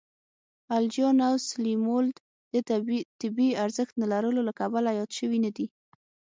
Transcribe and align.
الجیان 0.77 1.17
او 1.27 1.35
سلیمولد 1.49 2.15
د 2.53 2.55
طبی 3.21 3.47
ارزښت 3.63 3.93
نه 4.01 4.07
لرلو 4.13 4.41
له 4.47 4.53
کبله 4.59 4.89
یاد 4.99 5.11
شوي 5.19 5.39
نه 5.45 5.51
دي. 5.57 5.65